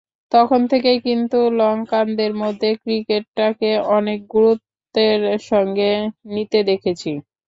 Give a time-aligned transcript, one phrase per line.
[0.31, 5.19] তখন থেকেই কিন্তু লঙ্কানদের মধ্যে ক্রিকেটটাকে অনেক গুরুত্বের
[5.49, 5.91] সঙ্গে
[6.31, 7.11] নিতে দেখেছি।